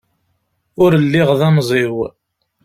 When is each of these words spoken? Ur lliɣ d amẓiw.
Ur 0.83 0.91
lliɣ 1.05 1.29
d 1.39 1.41
amẓiw. 1.49 1.95